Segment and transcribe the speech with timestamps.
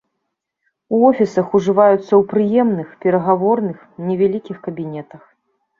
[0.95, 3.77] У офісах ужываецца ў прыёмных, перагаворных,
[4.09, 5.21] невялікіх кабінетах.